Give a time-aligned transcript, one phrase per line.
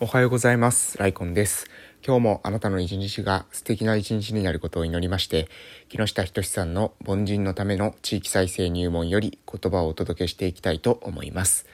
[0.00, 0.98] おはようございます。
[0.98, 1.70] ライコンです。
[2.04, 5.46] 今日もあなたの一日が素敵な一日になることを祈りまして、
[5.88, 11.66] 木下仁さんの凡人のための地域再生入門より言葉をお届けしていきたいと思います。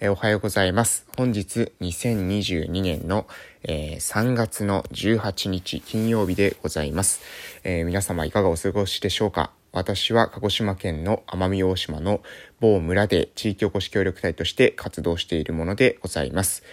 [0.00, 1.06] えおはようございます。
[1.16, 3.28] 本日2022年の、
[3.62, 7.20] えー3月の18日金曜日でございます、
[7.62, 9.52] えー皆様いかがお過ごしでしょうか？
[9.72, 12.20] 私は鹿児島県の奄美大島の
[12.58, 16.64] 某村で地域おこし協力隊として活動しているものでございます。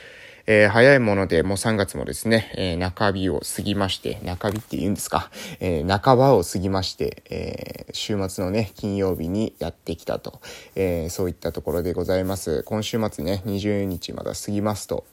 [0.49, 5.29] えー早いものでもう3月もですね、えー中日を過ぎまして、中日って言うんですか、
[5.59, 10.39] えー半ばを過ぎまして、えー週末のね、金曜日にやってきたと、
[10.75, 12.63] えーそういったところでございます。
[12.63, 15.05] 今週末ね、20日まだ過ぎますと、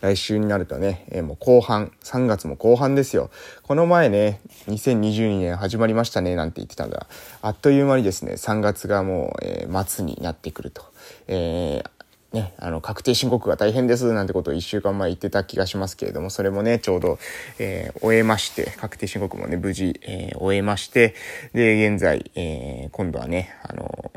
[0.00, 3.30] 来週になるとね、えーもう後半、3月も後半ですよ。
[3.62, 7.06] この前ね、2022年始まりましたね、なんて言ってたんだ。
[7.40, 10.82] あっという間にですね、3月がもう、えー末になってくると。
[11.28, 11.90] えー
[12.32, 17.18] ね、あの、確定申告が大変ですなんてことを1週間前言ってた気がしますけれども、それもね、ちょうど、
[17.58, 21.14] えー終えまして、確定申告もね、無事、えー終えまして、
[21.54, 24.10] で、現在、えー今度はね、あの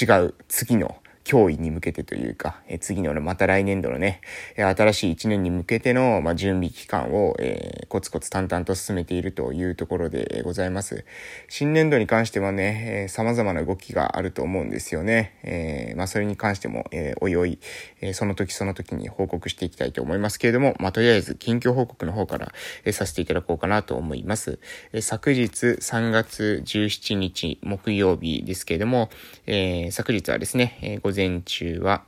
[0.00, 0.96] 違う次の
[1.28, 4.22] 脅威に向けてというか、えー次のまた来年度のね、
[4.56, 11.04] えー新しい1年に向けての、まあ、準備期間を、えーコツコツ淡々と進めているというところでございます。
[11.48, 15.34] 新年度に関してはね、えー様々な動きがあると思うんですよね。
[15.42, 17.58] えーまあ、それに関しても、えーおいおい、
[18.00, 22.52] えーその時その時に報告していきたいと思いますけれども、まあ、とりあえず近況報告の方から、
[22.84, 24.58] えーさせていただこうかなと思います。
[24.92, 29.10] えー昨日3月17日木曜日ですけれども、
[29.46, 32.04] えー昨日はですね、えー午前中は、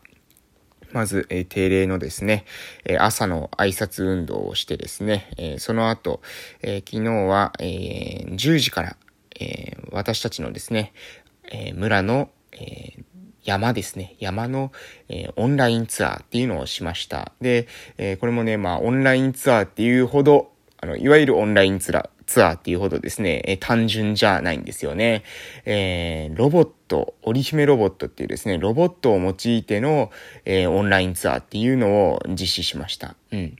[0.92, 2.44] まず、えー定例のですね、
[2.84, 6.20] えー朝の挨拶運動をしてですね、えーその後、
[6.62, 8.96] えー昨日は、えー10時から、
[9.40, 10.92] えー私たちのですね、
[11.50, 13.04] えー村の、えー
[13.42, 14.14] 山ですね。
[14.20, 14.70] 山の、
[15.08, 17.32] えーオンラインツアーっていうのをしました。
[17.40, 17.66] で、
[17.98, 25.24] えーこれもね、まあ、オンラインツアーっていうほど、あの、いわゆるオンラインツアー、ツアーっていうほどですね、えー単純じゃないんですよね。
[25.64, 30.10] えーロボット、織姫ロボットっていうですね、ロボットを用いての、
[30.44, 33.16] えーオンラインツアーっていうのを実施しました。
[33.32, 33.56] うん。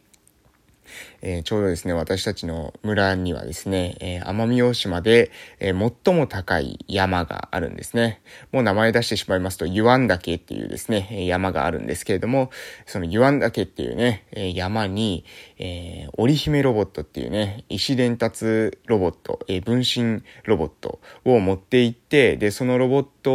[1.23, 8.21] えーちょうどですね、私たちの村にはですね、えー奄美大島で、えー最も高い山があるんですね。
[8.53, 12.51] もう名前出してしまいますと、湯湾岳っていうですね、山があるんですけれども、
[12.87, 15.25] その湯湾岳っていうね、え山に、
[15.59, 23.35] えー織姫ロボットっていうね、石伝達ロボット、えー分身ロボットを持って行って、で、そのロボット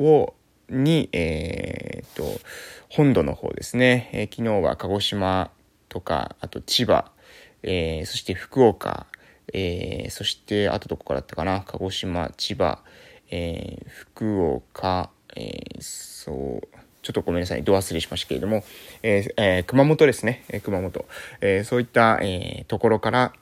[0.00, 0.34] を、
[0.68, 2.40] に、えーっと、
[2.88, 5.50] 本土の方ですね、えー昨日は鹿児島
[5.96, 7.10] とか、あと千葉、
[7.62, 9.06] えーそして福岡、
[9.54, 11.64] えーそしてあとどこからだったかな？
[11.66, 12.80] 鹿児島千葉、
[13.30, 16.68] えー福岡、えーそう
[17.02, 18.62] ちょっとごめんなさい、ど忘れしましたけれども、
[19.02, 21.06] えーえー熊本ですね、え熊本、
[21.40, 23.32] えそういった、えところから、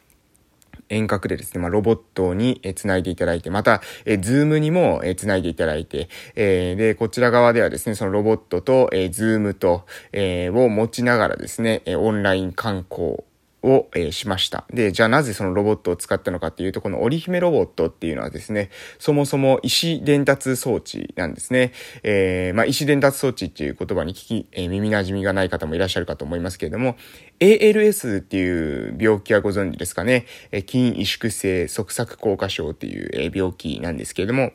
[0.88, 13.24] 遠隔でですね、まあ、ロボットにえーつないでいただいて、また、えー、ズームにもえーつないでいただいて、えーで、こちら側ではですね、そのロボットと、えー、ズームと、えーを持ちながらですね、えーオンライン観光
[13.64, 14.64] を、えーしました。
[14.72, 21.72] で、じゃあなぜそのロボットを使ったのかっていうと、この織姫ロボットっていうのはですね、そもそも石伝達装置なんですね。
[22.02, 26.96] えーまあ、石伝達装置っていう言葉に聞き、えー耳馴染みがない方もいらっしゃるかと思いますけれども、
[27.40, 30.26] ALS っていう病気はご存知ですかね。
[30.52, 34.52] えー筋萎縮性側索硬化症っていう、え病気なんですけれども、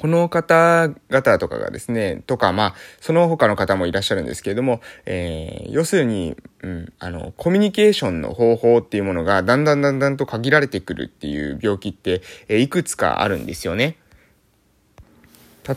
[0.00, 13.98] この方々とかがですね、とか、まあ、その他の方もいらっしゃるんですけれども、えー要するに、うん、あの、コミュニケーションの方法っていうものが、だんだんだんだんと限られてくるっていう病気って、えーいくつかあるんですよね。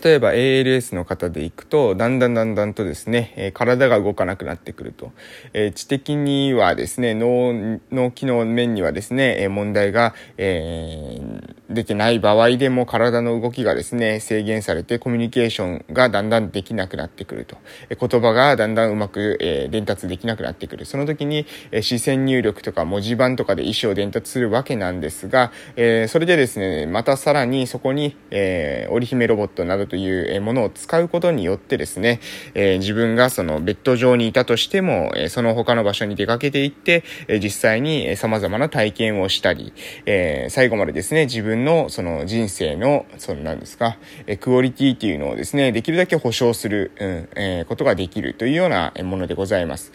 [0.04, 5.12] 例えば ALS の方でいくと、だんだんだんだんとですね、え体が動かなくなってくると。
[5.54, 17.58] えー知的にはですね、脳、脳機能面にはですね、えー問題が、えー出てない場合でも体の動きがですね、制限されてコミュニケーションがだんだんできなくなってくると。
[17.90, 20.86] え言葉がだんだんうまく、えー伝達できなくなってくる。
[20.86, 32.20] その時に、えー視線入力とか文字盤とかで意思を伝達するわけなんですが、えーそれでですね、またさらにそこに、えー織姫ロボットなどというものを使うことによってですね、
[32.54, 39.74] えー自分がそのベッド上にいたとしても、えその他の場所に出かけていって、え実際に様々な体験をしたり、
[40.06, 43.98] えー最後までですね、自分のその人生の、その何ですか、
[44.28, 49.92] えクオリティっていうのをですね、できるだけ保証する、うんえーことができるというようなえものでございます。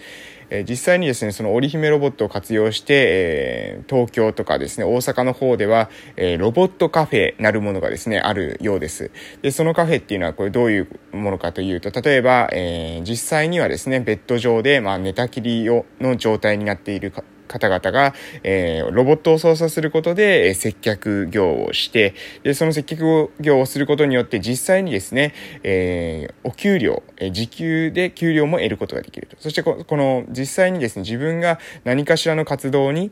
[0.50, 9.10] え実際にですね、その織姫ロボットを活用して、え東京とかですね、大阪の方では、えロボットカフェなるものがですね、あるようです。
[9.42, 17.12] で、そのカフェっていうのはこれどういうものかというと、例えば、え実際にはですね、ベッド上で、まあ、寝たきりをの状態になっている
[17.48, 18.14] 方々が、
[18.44, 22.14] えー、ロボットを操作することで、えー、接客業をして、
[22.44, 25.34] で、その接客業をすることによって実際にですね、
[25.64, 29.36] えー、お給料、えー、時給で給料も得ることができると。
[29.40, 33.10] そしてこ、この実際にですね、自分が何かしらの活動に、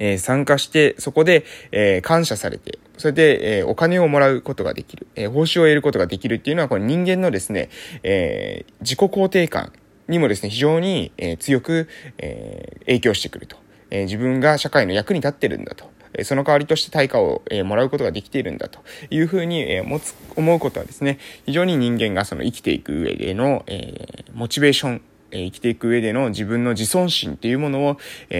[0.00, 7.68] えー、参加して、そこで、えー、感謝されて、それで、えー、お金をもらうことができる、えー、報酬を得ることができるっていうのは、これ人間のですね、
[8.02, 9.72] えー、自己肯定感
[10.10, 13.56] にもですね、非常に、え強く、え影響してくると。
[13.90, 15.88] え自分が社会の役に立ってるんだと。
[16.24, 18.80] その代わりとして対価を、えもらうことができているんだと
[19.10, 27.98] いうふうに、え持つ、思うことはですね、非常に人間がその生きていく上での、えモチベーション、え生きていく上での自分の自尊心っていうものを、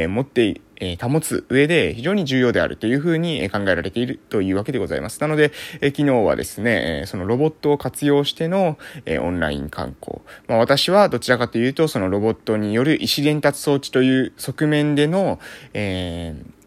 [0.08, 0.60] 持って
[1.00, 5.20] 保つ上で非常に重要であるというふうに考えられているというわけでございます。
[5.20, 8.78] なので、昨日はですね、そのロボットを活用しての、
[9.20, 10.20] オンライン観光。
[10.48, 15.38] まあ、私はどちらかというと、そのロボットによる意思伝達装置という側面での、
[15.74, 16.59] えー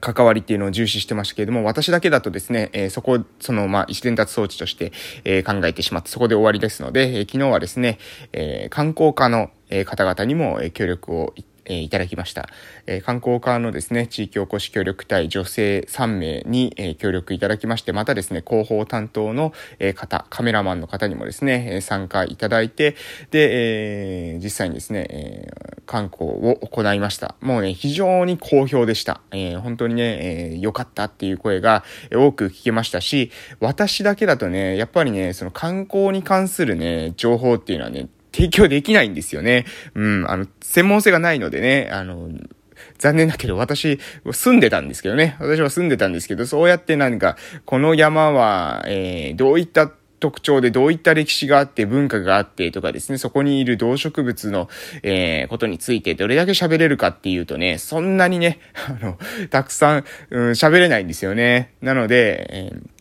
[0.00, 4.92] 関わりっていうのを重視してましたけれども、私だけだとですね、えー、そこ、その、まあ、一伝達装置として、
[5.24, 7.98] えー、考えてしまって、そこで終わりですので、えー、昨日はですね、
[8.32, 11.34] え観光課の、え方々にも、え協力を
[11.66, 12.48] えいただきました。
[12.86, 22.96] え観光課のですね、地域おこし協力隊女性3名に、え協力いただきまして、またですね、広報担当の、え方、カメラマンの方にもですね、参加いただいて、
[23.30, 25.48] で、え実際にですね、え
[25.86, 27.36] 観光を行いました。
[27.40, 29.20] もうね、非常に好評でした。
[29.32, 33.30] え本当にね、え良かったっていう声が多く聞けましたし、
[33.60, 39.64] 私だけだとね、やっぱりね、その観光に関するね、情報っていうのはね、提供できないんですよね。
[39.94, 42.28] うん、あの、専門性がないのでね、あの、
[42.98, 43.98] 残念だけど私
[44.30, 45.36] 住んでたんですけどね。
[45.40, 49.90] 私は住んでたんですけど、そうやって何か、この山は、えー、どういった
[50.20, 54.68] 特徴でどういった歴史があって文化があってとかですね、そこにいる動植物の、
[55.02, 59.18] えー、ことについてどれだけ喋れるかっていうとね、そんなにね、あの、
[59.48, 61.72] たくさん、うん、喋れないんですよね。
[61.80, 62.96] なので、えー、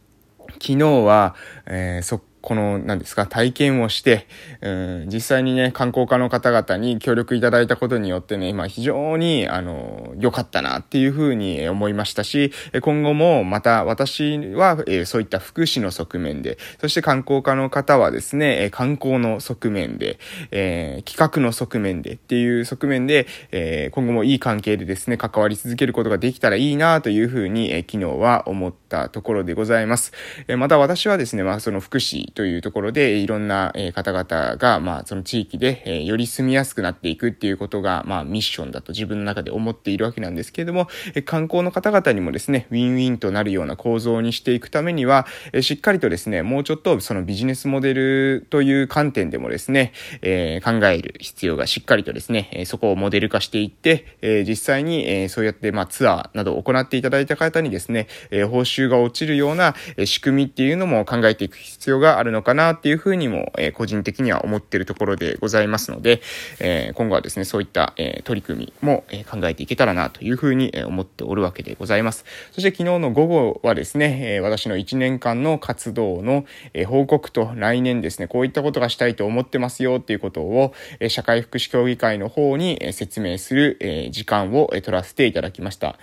[0.53, 1.35] 昨日は、
[1.65, 4.27] えー、そこの、何ですか、体験をして、
[4.61, 4.69] う
[5.05, 20.19] ん、実際にね、観光家の方々に協力いただいたことによってね、今非常に、あの、良かったなっていうふうに思いましたし、今後もまた私は、えー、そういった福祉の側面で、そして観光家の方はですね、観光の側面で、
[20.51, 30.13] えー、企画の側面でっていう側面で、えー、今後もいい関係でですね、関わり続けることができたらいいなというふうに、えー、昨日は思ったところでございます。
[30.47, 40.87] え、また私はですね、まあその福祉というところで、いろんな方々が、まあ、その地域で、より住みやすくなっていくっていうことが、まあ、ミッションだと自分の中で思っているわけなんですけれども、
[41.25, 45.25] 観光の方々にもですね、ウィンウィンとなるような構造にしていくためには、
[45.61, 66.21] しっかりとですね、もうちょっとそのビジネスモデルという観点でもですね、え、考える必要がしっかりとですね、そこをモデル化していって、え、実際に、え、そうやって、まあ、ツアーなどを行っていただいた方にですね、え、報酬が落ちるような仕組みっていうのも考えていく必要があるるのかなっていうふうにも、え、個人的には思ってるところでございますので、
[66.59, 72.25] え、今後はですね、そういった、え、取り組みも、え考えていけたらなというふうに、え思っておるわけでございます。
[72.51, 85.97] そして昨日の午後はですね、え私の1年間の活動の、え報告と来年ですね、こういったことがしたいと思ってますよっていうことを、え社会福祉協議会の方に、え説明する、え時間を、え取らせていただきました。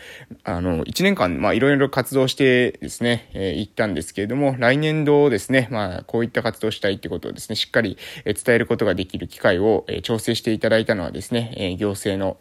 [0.44, 12.36] あの、1年間、まあ、いろいろ活動してですね、え行ったんですけれども、来年度ですね、まあ、こういった活動したいってことをですね、しっかり伝えることができる機会を調整していただいたのはですね、行政の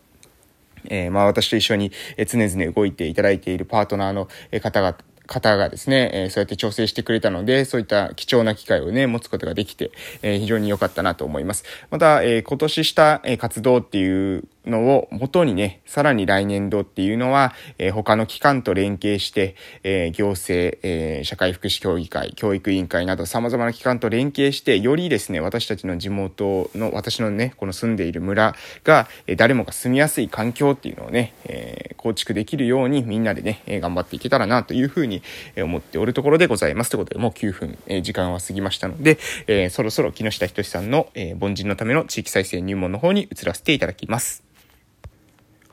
[0.85, 1.91] えー、まあ私と一緒に
[2.27, 4.27] 常々動いていただいているパートナーの
[4.61, 4.97] 方々
[5.27, 11.63] 方がですね、えー、そうやって調整してくれたので、そういった貴重な機会をね、持つことができて、えー、非常に良かったなと思います。
[11.89, 35.23] また、えー、今年した、活動っていうのを元にね、さらに来年度っていうのは、えー、他の機関と連携して、えー、行政、えー、社会福祉協議会、教育委員会など様々な機関と連携して、よりですね、私たちの地元の、私のね、この住んでいる村が、え、誰もが住みやすい環境っていうのをね、え、構築できるようにみんなでね、え、頑張っていけたらなというふうに
[35.57, 36.91] 思っておるところでございます。
[36.91, 44.51] ということで、もう9分、え、時間は過ぎましたので、え、そろそろ木下仁さんの、え、凡人のための地域再生入門の方に移らせていただきます。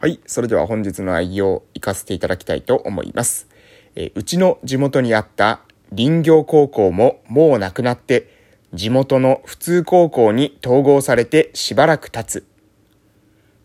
[0.00, 0.21] はい。
[0.26, 3.49] それでは本日の内容を活かせていただきたいと思います。
[3.97, 8.33] えうちの地元にあった林業高校ももうなくなって、
[8.73, 12.47] 地元の普通高校に統合されてしばらく経つ。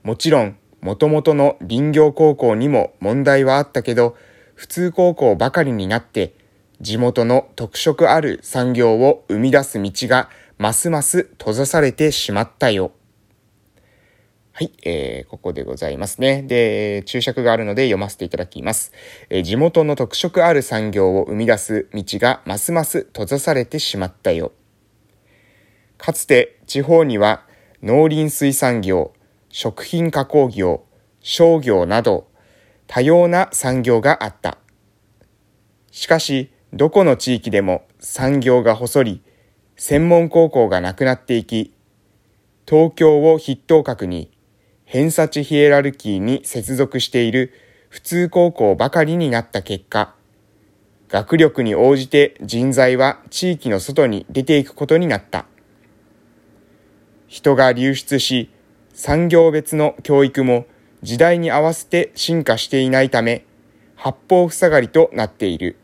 [0.01, 4.17] もちろん、元々の林業高校にも問題はあったけど、
[4.55, 6.33] 普通高校ばかりになって、
[6.81, 12.91] 地元の特色ある産業を生み出す道がますます閉ざされてしまったよ。
[14.55, 16.43] はい、えー、ここでございますね。
[16.43, 18.91] で、注釈があるので読ませていただきます。
[19.31, 24.51] えー、地元の特色ある産業を生み出す道がますます閉ざされてしまったよ。
[25.97, 27.47] かつて地方には
[27.81, 29.13] 農林水産業、
[29.49, 30.85] 食品加工業、
[31.19, 32.27] 商業など
[32.85, 34.59] 多様な産業があった。
[35.89, 39.23] しかし、どこの地域でも産業が細り、
[39.77, 41.73] 専門高校がなくなっていき、
[42.67, 44.32] 東京を筆頭格に
[44.85, 47.53] 偏差値ヒエラルキーに接続している
[47.89, 50.15] 普通高校ばかりになった結果、
[51.09, 55.45] 学力に応じて人材は地域の外に出ていくことになった。
[57.27, 58.49] 人が流出し、
[58.93, 60.65] 産業別の教育も
[61.03, 63.45] 時代に合わせて進化していないため、
[63.95, 65.77] 八方塞がりとなっている。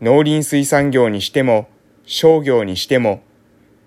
[0.00, 1.68] 農林水産業にしても、
[2.06, 3.22] 商業にしても、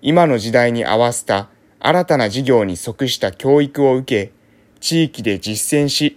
[0.02, 1.48] 今の時代に合わせた
[1.84, 4.32] 新たな事業に即した教育を受け、
[4.78, 6.16] 地域で実践し、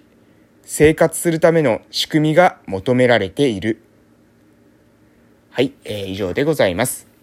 [0.61, 3.81] 生活するための仕組みが求められている。
[5.49, 7.14] はい、えー、以上でございます。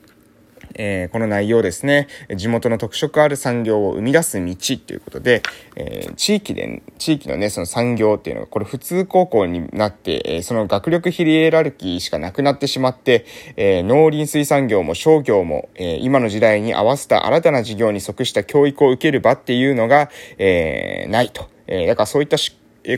[0.74, 4.54] えー、この内容ですね、地元の特色ある産業を生み出す道
[4.86, 5.42] ということで、
[5.76, 13.26] えー、地域で、地域のね、その産業っていうのが、これ普通高校になって、えー、その学力ヒリエラルキーしかなくなってしまって、
[13.56, 21.50] えー、農林水産業も商業も、えー、今の時代に合わせた新たな事業に即した教育を受ける場っていうのが、えー、ないと。
[21.66, 22.36] えー、だからそういった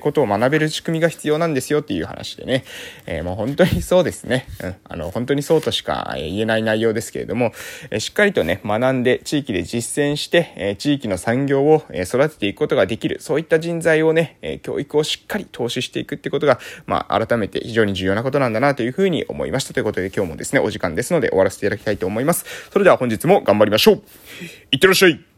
[0.00, 2.64] ことを学べる仕組みが必要なんですよっていう話でね、
[3.06, 7.52] えー、もう本当にそうですね、うん、あの、本当にそうとしか言えない内容ですけれども、
[7.90, 22.44] えしっかりとね、学んで地域で実践して、え地域の産業を育てていくことができる、そういった人材をね、え教育をしっかり投資していくってことが、まあ、改めて非常に重要なことなんだなというふうに思いましたということで今日もですね、お時間ですので終わらせていただきたいと思います。
[22.70, 24.02] それでは本日も頑張りましょう。
[24.72, 25.33] いってらっしゃい。